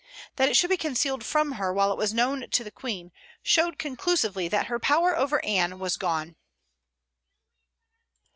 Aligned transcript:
That 0.37 0.49
it 0.49 0.57
should 0.57 0.71
be 0.71 0.77
concealed 0.77 1.23
from 1.23 1.51
her 1.51 1.71
while 1.71 1.91
it 1.91 1.95
was 1.99 2.11
known 2.11 2.49
to 2.49 2.63
the 2.63 2.71
Queen, 2.71 3.11
showed 3.43 3.77
conclusively 3.77 4.47
that 4.47 4.65
her 4.65 4.79
power 4.79 5.15
over 5.15 5.45
Anne 5.45 5.77
was 5.77 5.95
gone. 5.95 6.37